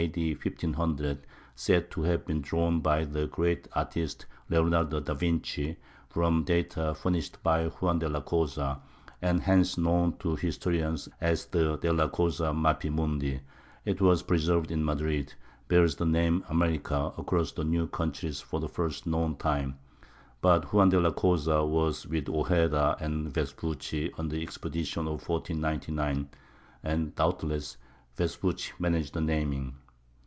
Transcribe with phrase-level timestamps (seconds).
[0.07, 0.31] D.
[0.33, 5.77] 1500, said to have been drawn by the great artist Leonardo da Vinci,
[6.09, 8.81] from data furnished by Juan de la Cosa,
[9.21, 13.41] and hence known to historians as the "De la Cosa Mappimundi"
[13.85, 15.35] (it is preserved in Madrid),
[15.67, 19.77] bears the name "America" across the new countries for the first known time;
[20.41, 26.27] but Juan de la Cosa was with Ojeda and Vespucci on the expedition of 1499,
[26.83, 27.77] and doubtless
[28.15, 29.75] Vespucci managed the naming.